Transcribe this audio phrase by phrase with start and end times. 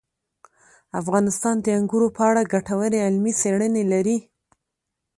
[1.01, 4.17] افغانستان د انګورو په اړه ګټورې علمي څېړنې لري.